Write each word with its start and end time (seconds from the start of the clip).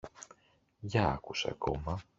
Για 0.79 1.07
άκουσε 1.11 1.49
ακόμα. 1.51 2.01